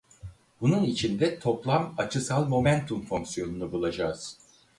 [0.61, 4.37] Bunun içinde toplam açısal momentum fonksiyonunu bulacağız.